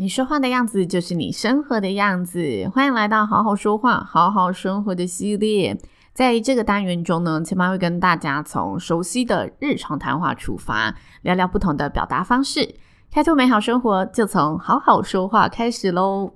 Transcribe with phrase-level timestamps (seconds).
[0.00, 2.40] 你说话的样子就是你生活的样子。
[2.72, 5.78] 欢迎来到好好说话、好好生活的系列。
[6.14, 12.76] 在这个单元中呢，千妈会跟大家从熟悉的日常谈话出发，聊聊不同的表达方式，
[13.12, 16.32] 开拓美好生活，就从好好说话开始喽。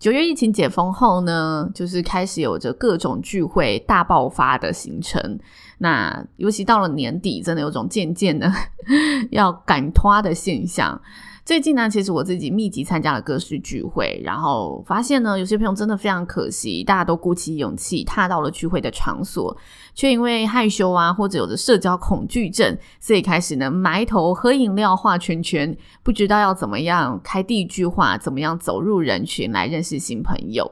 [0.00, 5.38] 九月疫情解封后呢，就是开始有着各种聚会大爆发的行程。
[5.78, 8.52] 那尤其到了年底，真的有种渐渐的
[9.30, 11.00] 要赶拖的现象。
[11.48, 19.56] 最近呢，其实我自己密集参加了各式聚会，然后发现呢，有些朋友真的非常可惜，大家都鼓起勇气踏到了聚会的场所，
[19.94, 30.70] 却因为害羞啊，或者有着社交恐惧症，所以开始呢埋头喝饮料、画圈圈，不知道要怎么样开第一句话，怎么样走入人群来认识新朋友。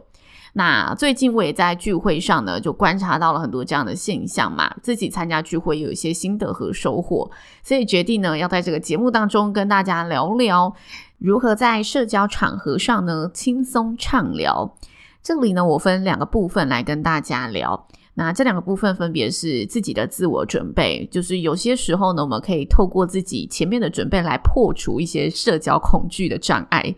[0.58, 7.30] 那最近我也在聚会上呢，就观察到了很多这样的现象嘛，自己参加聚会有一些心得和收获，
[7.62, 10.74] 所以决定呢要在这个节目当中跟大家聊聊
[11.18, 14.74] 如何在社交场合上呢轻松畅聊。
[15.22, 26.94] 这里呢我分两个部分来跟大家聊，那这两个部分分别是自己的自我准备，就是有些时候呢我们可以透过自己前面的准备来破除一些社交恐惧的障碍。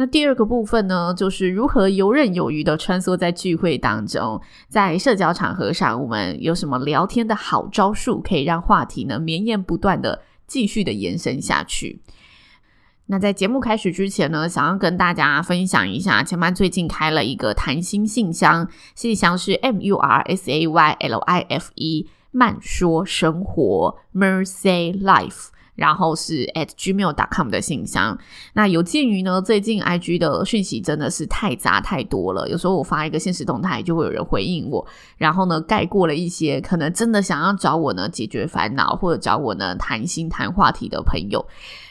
[0.00, 12.00] 那第二个部分呢，就是如何游刃有余的穿梭在聚会当中，在社交场合上，我们有什么聊天的好招数，可以让话题呢绵延不断的继续的延伸下去。
[13.08, 25.48] 那在节目开始之前呢，想要跟大家分享一下，千嫚最近开了一个谈心信箱，信箱是 M U R S A Y L I F E 慢说生活 Mercy Life。
[25.80, 28.16] 然后是 at gmail.com 的信箱。
[28.52, 34.86] 那有鉴于呢，最近 IG 的讯息真的是太杂太多了，有时候我发一个现实动态，就会有人回应我，
[35.16, 41.46] 然后呢盖过了一些可能真的想要找我呢解决烦恼或者找我呢谈心谈话题的朋友。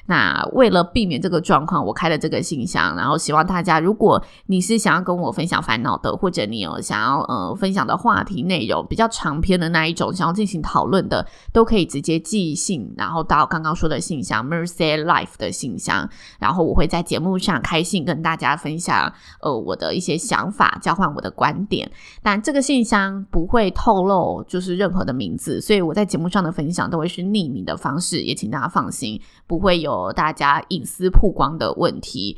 [0.05, 11.23] 那为了避免这个状况，我开了这个信箱，然后希望大家，如果你是想要跟我分享烦恼的，或者你有想要呃分享的话题内容比较长篇的那一种，想要进行讨论的，
[11.53, 16.09] 都可以直接寄信，然后到刚刚说的信箱 Mercy Life 的信箱，
[16.40, 21.90] 然后我会在节目上开信跟大家分享呃我的一些想法，交换我的观点。
[22.22, 30.11] 但这个信箱不会透露就是任何的名字，所以我在节目上的分享都会是匿名的方式，也请大家放心，不会有。
[30.11, 32.38] 大家隐私曝光的问题，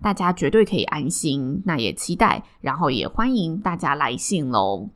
[0.00, 1.62] 大家绝对可以安心。
[1.66, 4.88] 那也期待，然后也欢迎大家来信喽。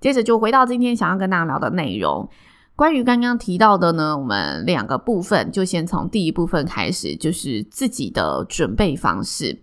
[0.00, 2.28] 接着就回到今天想要跟大家聊的内容，
[2.76, 9.58] 关于刚刚提到的呢，我们两个部分就先从第一部分开始，就是自己的准备方式。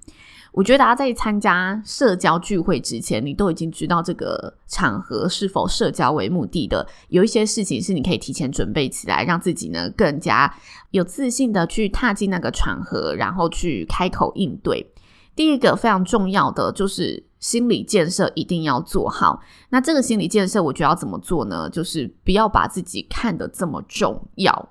[0.51, 6.87] 我觉得大家在参加社交聚会之前，你都已经知道这个场合是否社交为目的的。
[7.09, 10.51] 有一些事情是你可以提前准备起来，让自己呢更加
[10.89, 14.92] 有自信的去踏进那个场合，然后去开口应对。
[15.35, 19.41] 第一个非常重要的就是心理建设一定要做好。
[19.69, 21.69] 那这个心理建设，我觉得要怎么做呢？
[21.69, 24.69] 就是不要把自己看得这么重要。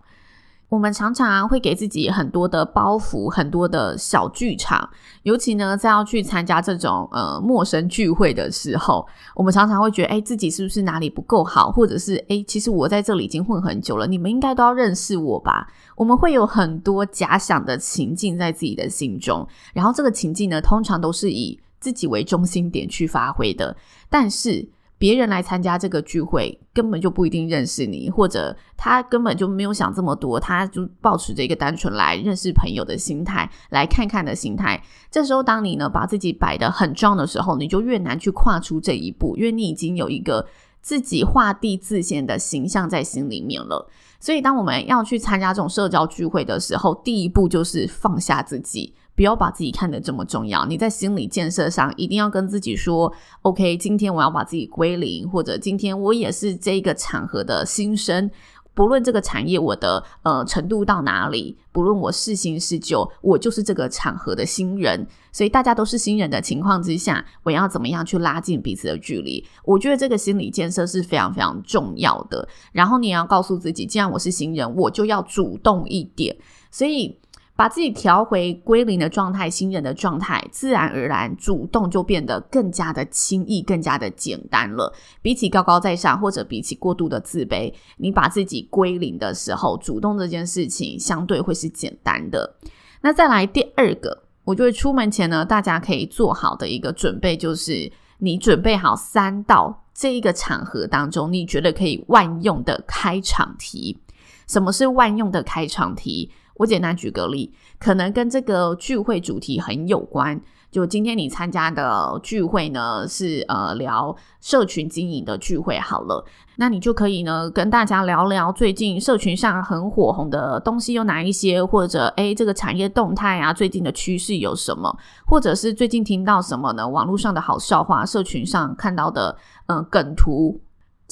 [0.72, 4.88] 我们常常会给自己很多的包袱，很多的小剧场。
[5.22, 11.70] 尤其呢，在要去参加这种呃陌生聚会的时候，我们常常会觉得，诶，自己是不是哪里不够好？
[11.70, 15.68] 或者是，诶，其实我在这里已经混很久了，你们应该都要认识我吧？
[15.94, 23.76] 我们会有很多假想的情境在自己的心中，然后这个情境呢，通常都是以自己为中心点去发挥的，
[24.08, 24.66] 但是。
[25.02, 34.80] 别人来参加这个聚会，根本就不一定认识你，或者他根本就没有想这么多，他就抱持着一个单纯来认识朋友的心态，来看看的心态。
[35.10, 40.46] 这时候，当你呢把自己摆得很重的时候，你就越难去跨出这一步，因为你已经有一个
[40.80, 43.90] 自己画地自限的形象在心里面了。
[44.20, 48.94] 所以，当我们要去参加这种社交聚会的时候，第一步就是放下自己。
[49.14, 53.12] 不要把自己看得这么重要，你在心理建设上一定要跟自己说
[53.42, 58.30] ：“OK，今天我要把自己归零，或者今天我也是这个场合的新生，
[58.72, 65.06] 不论这个产业我的呃程度到哪里，不论我是新是旧，我就是这个场合的新人。
[65.30, 69.46] 所以大家都是新人的情况之下，我要怎么样去拉近彼此的距离？
[69.64, 72.48] 我觉得这个心理建设是非常非常重要的。
[72.72, 76.34] 然后你要告诉自己，既然我是新人，我就要主动一点。
[76.70, 77.18] 所以。
[77.62, 84.92] 把自己调回归零的状态，新人的状态，自然而然主动就变得更加的轻易，更加的简单了。
[85.22, 92.56] 比起高高在上，或者比起过度的自卑，你把自己归零的时候，主动这件事情相对会是简单的。
[93.02, 104.00] 那再来第二个，我觉得出门前呢，大家可以做好的一个准备，就是你准备好三道这一个场合当中，你觉得可以万用的开场题。
[104.48, 106.28] 什么是万用的开场题？
[106.56, 110.40] 我简单举个例，可能跟这个聚会主题很有关。
[110.70, 116.24] 就今天你参加的聚会呢，是呃聊社群经营的聚会好了，
[116.56, 124.96] 那你就可以呢跟大家聊聊最近社群上很火红的东西有哪一些，或者诶这个产业动态啊，最近的趋势有什么，
[125.26, 126.88] 或者是最近听到什么呢？
[126.88, 130.62] 网络上的好笑话，社群上看到的嗯、梗图。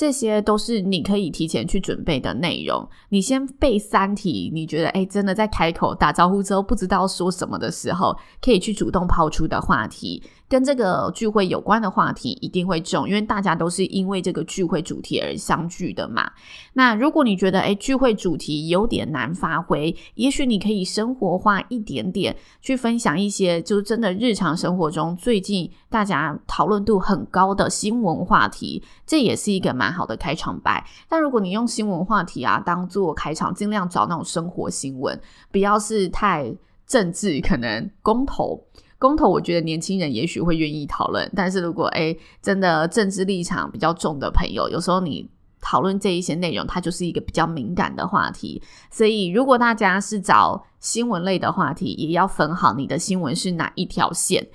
[0.00, 2.88] 这些都是你可以提前去准备的内容。
[3.10, 10.22] 你先背三题，你觉得诶真的在开口打招呼之后不知道说什么的时候，可以去主动抛出的话题。
[10.48, 16.28] 跟这个聚会有关的话题一定会中，因为大家都是因为这个聚会主题而相聚的嘛。
[16.72, 30.86] 那如果你觉得诶聚会主题有点难发挥，也许你可以生活化一点点，去分享一些就真的日常生活中最近大家讨论度很高的新闻话题，这也是一个蛮好的开场白。
[31.08, 35.20] 但如果你用新闻话题啊当做开场，尽量找那种生活新闻，
[35.50, 36.54] 不要是太
[36.86, 38.64] 政治，可能公投。
[38.98, 45.28] 公投，我觉得年轻人也许会愿意讨论，但是如果诶真的政治立场比较重的朋友，有时候你
[45.60, 48.62] 讨论这一些内容，它就是一个比较敏感的话题。
[48.90, 54.46] 所以，如果大家是找新闻类的话题，也要分好你的新闻是哪一条线。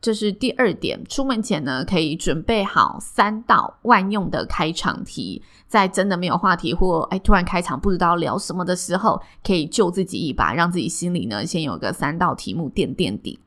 [0.00, 13.38] 这是第二点，出门前呢，可以准备好三道万用的开场题，在真的没有话题或诶突然开场不知道聊什么的时候，可以救自己一把，让自己心里呢先有个三道题目垫垫底。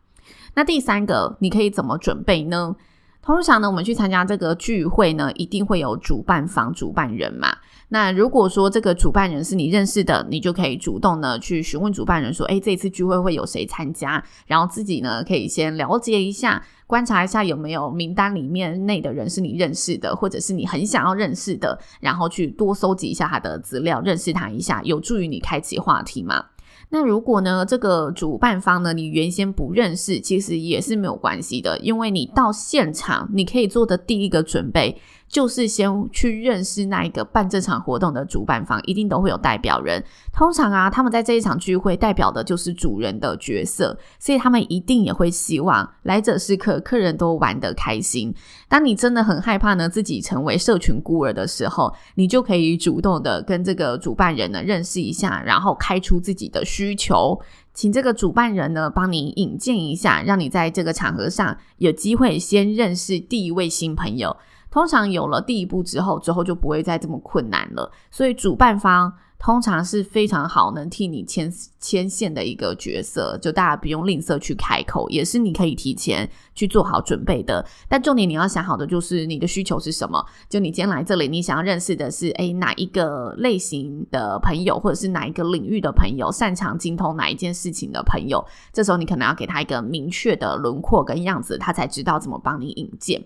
[0.53, 2.75] 那第三个，你可以怎么准备呢？
[3.23, 7.55] 通常呢，我们去参加这个聚会呢，一定会有主办方、主办人嘛。
[7.87, 26.47] 那如果说这个主办人是你认识的，你就可以主动的去询问主办人说：“诶，这次聚会会有谁参加？”然后自己呢，可以先了解一下，观察一下有没有名单里面内的人是你认识的，或者是你很想要认识的，然后去多搜集一下他的资料，认识他一下，有助于你开启话题嘛。
[26.93, 34.95] 那如果呢，这个主办方呢，你原先不认识，其实也是没有关系的，因为你到现场，你可以做的第一个准备。
[35.33, 40.03] 就是先去认识那一个办这场活动的主办方，一定都会有代表人。
[40.31, 48.31] 通常啊，他们在这一场聚会代表的就是主人的角色，所以他们一定也会希望来者是客，客人都玩得开心。
[48.69, 57.41] 当你真的很害怕呢，自己成为社群孤儿的时候，你就可以主动的跟这个主办人呢认识一下，然后开出自己的需求，
[57.73, 64.37] 请这个主办人呢帮你引荐一下，让你在这个场合上有机会先认识第一位新朋友。
[64.73, 67.91] 通常有了第一步之后，之后就不会再这么困难了。
[68.09, 77.63] 所以主办方通常是非常好能替你牵牵线的一个角色，就大家不用吝啬去开口，也是你可以提前去做好准备的。
[77.87, 80.25] 但重点你要想好的就是你的需求是什么？
[80.49, 88.43] 就你今天来这里，你想要认识的是诶哪一个类型的朋友，或者是哪一个领域的朋友，擅长精通哪一件事情的朋友？
[88.71, 93.23] 这时候你可能要给他一个明确的轮廓跟样子，他才知道怎么帮你引荐。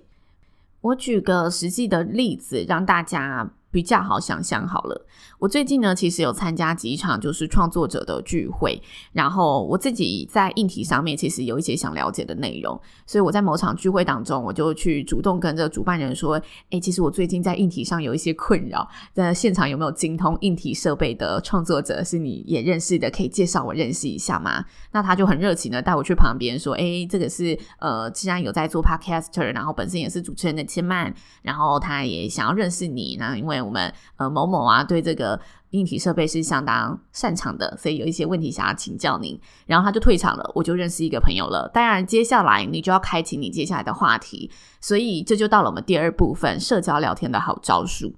[0.81, 5.05] 我举个实际的例子，让大家比较好想象好了。
[5.38, 8.81] 我最近呢，其实有参加几场就是创作者的聚会，
[9.12, 16.41] 然后我自己在硬体上面其实有一些想了解的内容，所以我在某场聚会当中，我就去主动跟这个主办人说
[16.72, 35.39] ：“诶，其实我最近在硬体上有一些困扰，在现场有没有精通硬体设备的创作者是你也认识的，可以介绍我认识一下吗？”那他就很热情的带我去旁边说：“诶，这个是呃，既然有在做 podcaster，然后本身也是主持人的千曼，然后他也想要认识你，那因为我们呃某某啊对这个。”
[35.71, 39.38] 硬体设备是相当擅长的，所以有一些问题想要请教您。
[39.65, 41.69] 然后他就退场了，我就认识一个朋友了。
[41.74, 48.13] 当然，接下来你就要开启你接下来的话题，所以这就到了我们第二部分社交聊天的好招数。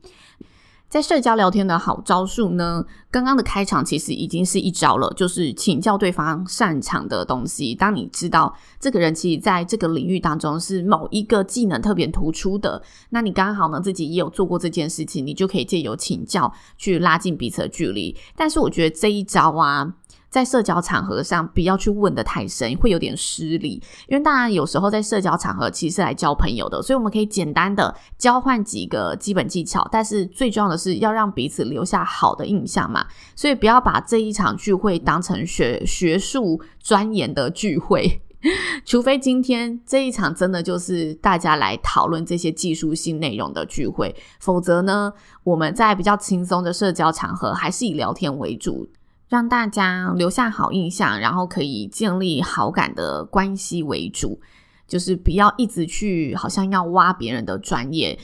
[0.89, 7.75] 在社交聊天的好招数呢，刚刚的开场其实已经是一招了，就是请教对方擅长的东西。
[7.75, 12.81] 当你知道这个人其实在这个领域当中是某一个技能特别突出的，
[13.11, 18.17] 那你刚好呢自己也有做过这件事情，你就可以借由请教去拉近彼此的距离。
[18.35, 19.93] 但是我觉得这一招啊。
[20.29, 23.81] 在社交场合上，不要去问得太深，会有点失礼。
[24.07, 29.87] 因为当然有时候在社交场合其实是来交朋友的，所以我们可以简单的交换几个基本技巧。
[29.91, 33.05] 但是最重要的是要让彼此留下好的印象嘛。
[33.35, 38.21] 所以不要把这一场聚会当成学学术钻研的聚会，
[38.85, 45.11] 除非今天这一场真的就是大家来讨论这些技术性内容的聚会，否则呢，
[45.43, 48.87] 我们在比较轻松的社交场合还是以聊天为主。
[49.29, 54.41] 让大家留下好印象，然后可以建立好感的关系为主，
[54.87, 58.17] 就是不要一直去好像要挖别人的专业。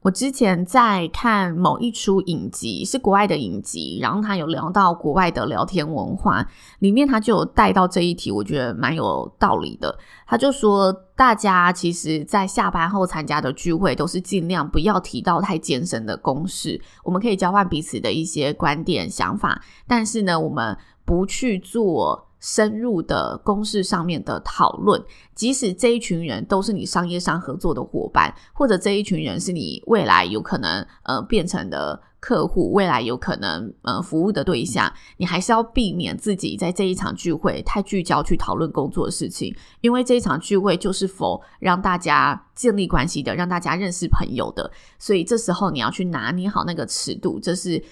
[0.00, 6.46] 我之前在看某一出影集，是国外的影集，然后他有聊到国外的聊天文化，
[6.78, 9.98] 里面他就有带到这一题，我觉得蛮有道理的。
[10.24, 22.27] 他就说，大家其实在下班后参加的聚会，都是尽量不要提到太艰深的公式，我们可以交换彼此的一些观点想法，但是呢，我们不去做。
[22.40, 25.02] 深入的公式上面的讨论，
[25.34, 47.82] 即使这一群人都是你商业上合作的伙伴，或者这一群人是你未来有可能呃变成的客户，未来有可能呃服务的对象，你还是要避免自己在这一场聚会太聚焦去讨论工作的事情，因为这一场聚会就是否让大家建立关系的，让大家认识朋友的，所以这时候你要去拿捏好那个尺度，这是。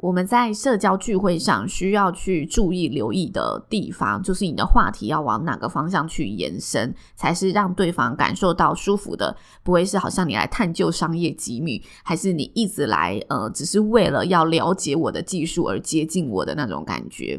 [0.00, 17.38] 我们在社交聚会上需要去注意留意的地方，就是你的话题要往哪个方向去延伸，才是让对方感受到舒服的，不会是好像你来探究商业机密，还是你一直来呃，只是为了要了解我的技术而接近我的那种感觉。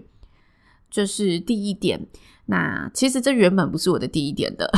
[0.89, 2.05] 这是第一点。
[2.51, 4.69] 那其实这原本不是我的第一点的，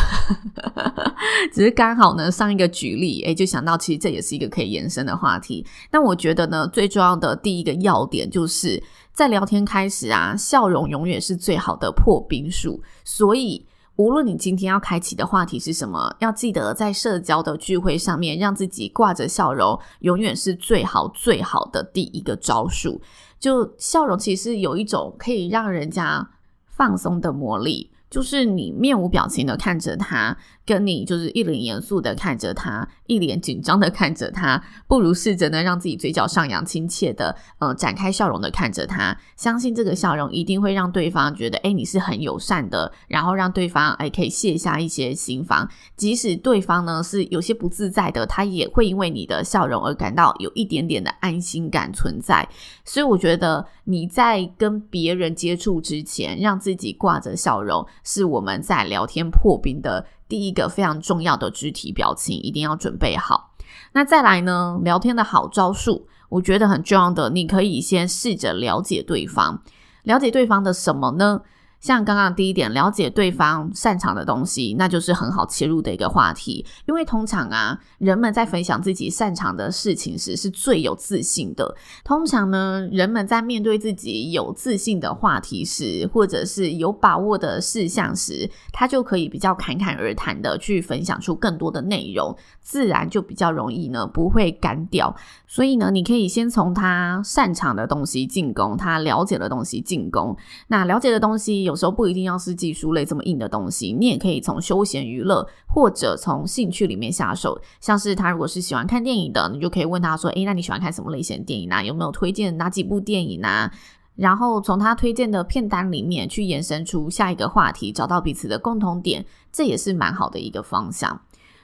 [1.52, 5.66] 只是刚好呢上一个举例，诶，就想到其实这也是一个可以延伸的话题。
[5.92, 12.80] 那我觉得呢，最重要的第一个要点就是在聊天开始啊，笑容永远是最好的破冰术。
[13.04, 13.66] 所以
[13.96, 23.02] 无论你今天要开启的话题是什么，要记得在社交的聚会上面让自己挂着笑容，永远是最好最好的第一个招数。
[23.40, 26.30] 就笑容其实有一种可以让人家。
[26.76, 30.38] 放松的魔力，就是你面无表情的看着他。
[30.66, 52.48] 跟你就是一脸严肃的看着他，一脸紧张的看着他， 不如试着呢让自己嘴角上扬，亲切的呃展开笑容的看着他，相信这个笑容一定会让对方觉得诶你是很友善的，然后让对方诶可以卸下一些心防，即使对方呢是有些不自在的，他也会因为你的笑容而感到有一点点的安心感存在。
[52.86, 60.06] 所以我觉得你在跟别人接触之前，让自己挂着笑容，是我们在聊天破冰的。
[60.28, 63.52] 第一个非常重要的肢体表情一定要准备好。
[63.94, 69.62] 那再来呢，聊天的好招数，我觉得很重要的，你可以先试着了解对方，
[70.04, 71.42] 了解对方的什么呢？
[71.84, 76.66] 像刚刚第一点，了解对方擅长的东西，那就是很好切入的一个话题。
[76.88, 81.76] 因为通常啊，人们在分享自己擅长的事情时，是最有自信的。
[82.06, 95.14] 通常呢，人们在面对自己有自信的话题时，或者是有把握的事项时，他就可以比较侃侃而谈的去分享出更多的内容，自然就比较容易呢，不会干掉。
[95.46, 100.34] 所以呢，你可以先从他擅长的东西进攻，他了解的东西进攻。
[100.68, 101.73] 那了解的东西有。
[101.74, 107.60] 有时候不一定要是技术类这么硬的东西，你也可以从休闲娱乐或者从兴趣里面下手。
[107.82, 111.82] 像是他如果是喜欢看电影的，你就可以问他说：“诶，那你喜欢看什么类型的电影啊？
[111.82, 113.72] 有没有推荐哪几部电影啊？”
[114.16, 121.20] 然后从他推荐的片单里面去延伸出下一个话题，找到彼此的共同点，这也是蛮好的一个方向。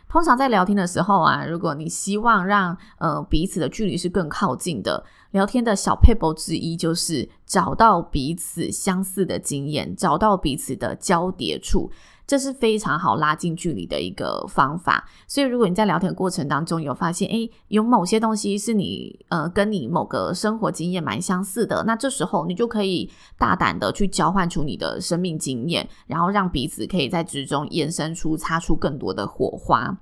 [0.08, 11.92] 通常在聊天的时候啊，如果你希望让呃彼此的距离是更靠近的，聊天的小撇步之一就是找到彼此相似的经验，找到彼此的交叠处。
[12.26, 29.98] 这是非常好拉近距离的一个方法，所以如果你在聊天过程当中有发现，诶，有某些东西是你呃跟你某个生活经验蛮相似的，那这时候你就可以大胆的去交换出你的生命经验，然后让彼此可以在之中延伸出擦出更多的火花。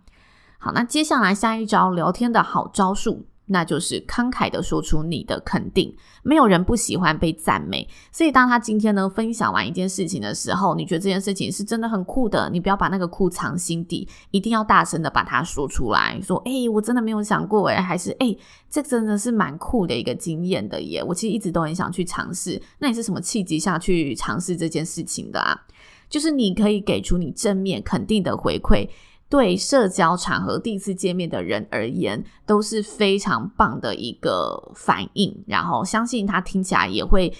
[0.59, 5.93] 好，那接下来下一招聊天的好招数，那就是慷慨的说出你的肯定。
[6.23, 18.35] 没有人不喜欢被赞美，所以当他今天呢分享完一件事情的时候，你觉得这件事情是真的很酷的，你不要把那个酷藏心底，一定要大声的把它说出来，说：“哎、我真的没有想过，哎，还是哎、
[18.69, 22.61] 这真的是蛮酷的一个经验的耶，我其实一直都很想去尝试。
[22.79, 25.57] 那你是什么契机下去尝试这件事情的啊？
[26.09, 28.87] 就是你可以给出你正面肯定的回馈。”
[29.29, 35.43] 对社交场合第一次见面的人而言，都是非常棒的一个反应。
[35.47, 37.33] 然后相信他听起来也会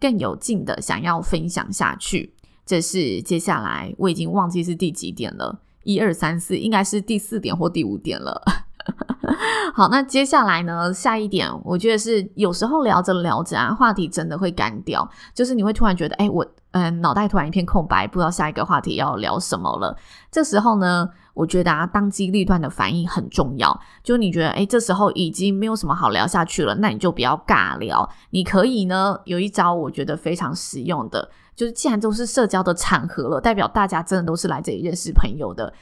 [0.00, 2.34] 更有劲的想要分享下去。
[2.66, 8.42] 这是接下来我已经忘记是第几点了，一二三四，应该是第四点或第五点了。
[9.74, 10.92] 好，那接下来呢？
[10.92, 19.96] 下一点，我觉得是有时候聊着聊着啊，话题真的会干掉，就是你会突然觉得，哎，我嗯，脑袋突然一片空白，不知道下一个话题要聊什么了。
[20.30, 23.80] 这时候呢，我觉得啊，当机立断的反应很重要。
[24.02, 28.10] 就你觉得，哎，这时候已经没有什么好聊下去了，那你就不要尬聊。
[28.30, 35.72] 你可以呢，有一招我觉得非常实用的，就是既然都是社交的场合了，代表大家真的都是来这里认识朋友的。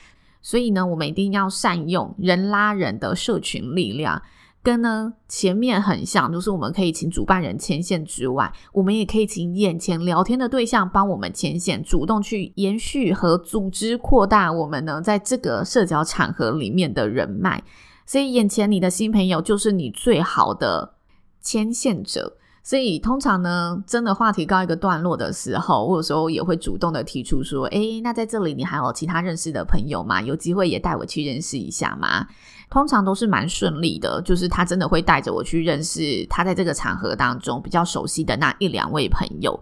[0.42, 4.20] 所以呢，我们一定要善用人拉人的社群力量，
[4.66, 17.62] 跟呢前面很像，就是我们可以请主办人牵线之外，我们也可以请眼前聊天的对象帮我们牵线，主动去延续和组织扩大我们呢在这个社交场合里面的人脉。
[18.06, 20.94] 所以眼前你的新朋友就是你最好的
[21.40, 22.36] 牵线者。
[22.64, 30.20] 所以通常呢，真的话题告一个段落的时候，我有时候也会主动的提出说：“诶，那在这里你还有其他认识的朋友吗？
[30.20, 32.26] 有机会也带我去认识一下吗？”
[32.70, 39.60] 通常都是蛮顺利的，就是他真的会带着我去认识他在这个场合当中比较熟悉的那一两位朋友。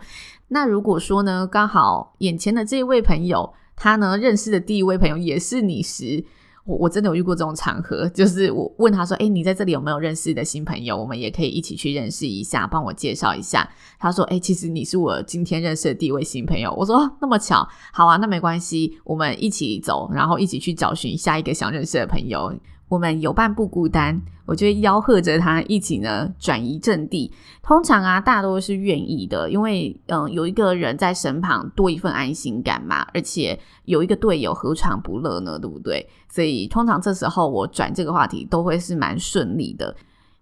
[0.49, 6.25] 那如果说呢，刚好眼前的这一位朋友，他呢认识的第一位朋友也是你时。
[6.67, 10.97] 我我真的有遇过这种场合，就是我问他说：“诶，你在这里有没有认识的新朋友？
[10.97, 13.69] 我们也可以一起去认识一下，帮我介绍一下。”
[14.01, 22.51] 他说：“诶，其实你是我今天认识的第一位新朋友。”我说：“那么巧，好啊，那没关系，我们一起走，然后一起去找寻下一个想认识的朋友。”
[22.95, 27.33] 我们有伴不孤单，我就吆喝着他一起呢转移阵地。
[27.61, 33.05] 通常啊，大家都是愿意的，因为嗯，有一个人在身旁，多一份安心感嘛。
[33.13, 35.59] 而且有一个队友，何尝不乐呢？
[35.59, 36.09] 对不对？
[36.29, 39.97] 所以通常这时候我转这个话题都会是蛮顺利的。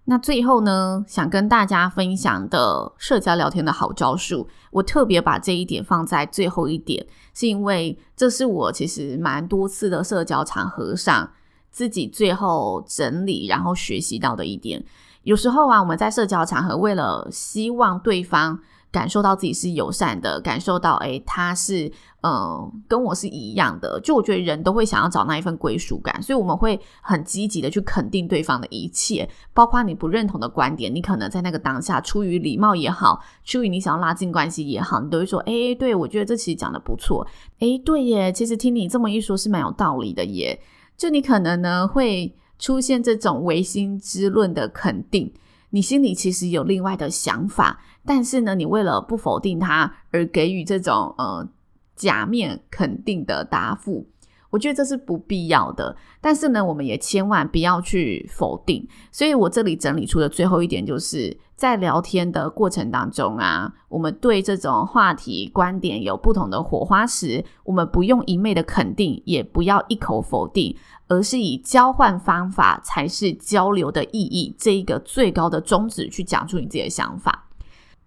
[0.05, 11.31] 那最后呢，想跟大家分享的社交聊天的好招数，我特别把这一点放在最后一点，是因为这是我其实蛮多次的社交场合上。
[11.73, 14.85] 自己最后整理，然后学习到的一点，
[15.25, 18.59] 有时候啊，我们在社交场合，为了希望对方
[18.93, 21.91] 感受到自己是友善的，感受到诶，他是
[22.25, 37.27] 嗯、跟我是一样的，就我觉得人都会想要找那一份归属感，所以我们会很积极的去肯定对方的一切，包括你不认同的观点，你可能在那个当下出于礼貌也好，出于你想要拉近关系也好，你都会说，诶，对，我觉得这其实讲得不错，
[37.59, 40.61] 诶，对耶，其实听你这么一说，是蛮有道理的耶。
[41.03, 45.35] 就你可能呢会出现这种唯心之论的肯定，
[45.71, 51.49] 你心里其实有另外的想法，但是呢，你为了不否定他而给予这种呃
[51.97, 54.07] 假面肯定的答复。
[54.53, 58.87] 我觉得这是不必要的，但是呢，我们也千万不要去否定。
[59.11, 70.77] 所以我这里整理出的最后一点，就是在聊天的过程当中啊，我们对这种话题观点有不同的火花时，我们不用一昧的肯定，也不要一口否定，
[71.09, 77.49] 而是以交换方法才是交流的意义这一个最高的宗旨去讲出你自己的想法。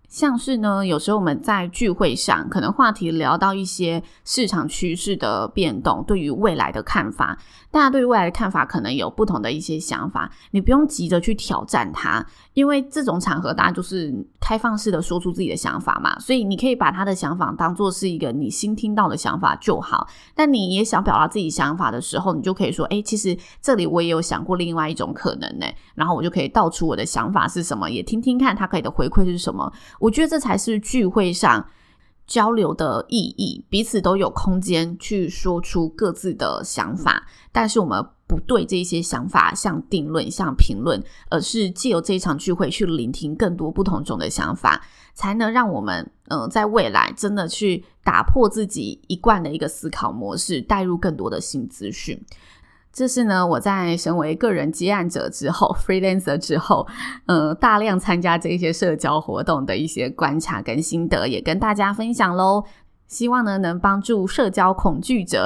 [0.08, 7.38] 像是呢，有时候我们在聚会上，可能话题聊到一些市场趋势的变动，对于未来的看法，
[7.72, 20.08] 大家对于未来的看法可能有不同的一些想法，你不用急着去挑战它，因为这种场合大家就是开放式的说出自己的想法嘛，所以你可以把他的想法当做是一个你新听到的想法就好。
[20.34, 29.72] 但你也想表达自己想法的时候，你就可以说，诶，其实这里我也有想过另外一种可能呢，然后我就可以道出我的想法是什么，也听听看他给的回馈是什么。
[30.00, 31.68] 我觉得这才是聚会上
[32.28, 44.82] 交流的意义，彼此都有空间去说出各自的想法，但是我们不对这些想法像定论、像评论，而是借由这一场聚会去聆听更多不同种的想法，
[45.14, 52.20] 才能让我们嗯、在未来真的去打破自己一贯的一个思考模式，带入更多的新资讯。
[52.96, 56.88] 这是呢，我在身为个人接案者之后， freelancer 之后，
[57.26, 62.64] 呃，大量参加这些社交活动的一些观察跟心得，也跟大家分享喽。
[63.08, 65.46] 希望呢，能帮助社交恐惧者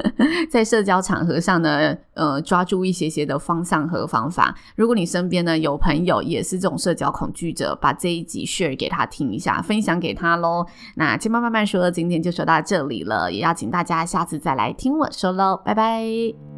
[0.50, 4.54] 在社交场合上呢，呃，抓住一些些的方向和方法。
[4.76, 10.66] 如果你身边呢有朋友也是这种社交恐惧者，把这一集 share 给他听一下，分享给他喽。
[10.96, 16.51] 那千嬷慢慢说，今天就说到这里了，也要请大家下次再来听我说喽，拜拜。